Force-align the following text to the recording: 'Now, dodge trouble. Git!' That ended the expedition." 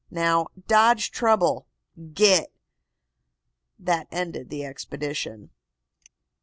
'Now, 0.09 0.47
dodge 0.65 1.11
trouble. 1.11 1.67
Git!' 2.15 2.51
That 3.77 4.07
ended 4.09 4.49
the 4.49 4.65
expedition." 4.65 5.51